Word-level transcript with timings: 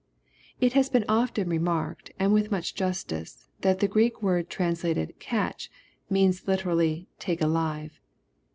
"]It 0.59 0.73
has 0.73 0.89
been 0.89 1.05
often 1.07 1.47
remarked, 1.47 2.11
and 2.17 2.33
with 2.33 2.49
much 2.49 2.73
justice, 2.73 3.47
that 3.59 3.81
the 3.81 3.87
Q^reek 3.87 4.19
word 4.23 4.49
translated 4.49 5.13
"eaten," 5.21 5.53
means 6.09 6.41
Uterally" 6.41 7.05
take 7.19 7.39
alive." 7.39 7.99